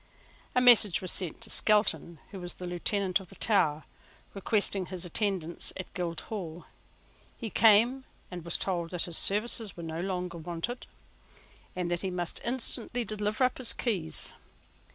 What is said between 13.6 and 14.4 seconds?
keys.